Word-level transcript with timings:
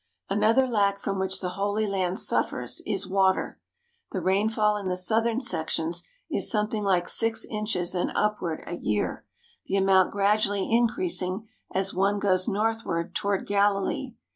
Another 0.31 0.65
lack 0.67 0.97
from 0.97 1.19
which 1.19 1.41
the 1.41 1.49
Holy 1.49 1.85
Land 1.85 2.17
suffers 2.17 2.81
is 2.87 3.05
water. 3.07 3.59
The 4.11 4.19
rainfall 4.19 4.75
in 4.77 4.87
the 4.87 4.97
southern 4.97 5.39
sections 5.39 6.01
is 6.27 6.49
something 6.49 6.83
like 6.83 7.07
six 7.07 7.45
inches 7.45 7.93
and 7.93 8.11
upward 8.15 8.63
a 8.65 8.73
year, 8.77 9.25
the 9.67 9.75
amount 9.77 10.09
gradually 10.09 10.67
increas 10.67 11.21
ing 11.21 11.47
as 11.71 11.93
one 11.93 12.17
goes 12.17 12.47
northward 12.47 13.13
toward 13.13 13.45
Galilee. 13.45 14.15